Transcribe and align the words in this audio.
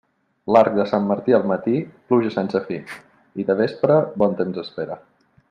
L'arc 0.55 0.77
de 0.77 0.85
Sant 0.91 1.03
Martí 1.09 1.35
al 1.39 1.45
matí, 1.51 1.75
pluja 2.13 2.33
sense 2.37 2.63
fi, 2.71 2.81
i 3.45 3.47
de 3.51 3.57
vespre, 3.61 4.01
bon 4.25 4.35
temps 4.41 4.61
espera. 4.65 4.99